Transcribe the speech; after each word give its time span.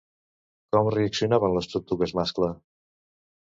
Com 0.75 0.89
reaccionaven 0.95 1.53
les 1.59 1.69
tortugues 1.75 2.15
mascle? 2.21 2.51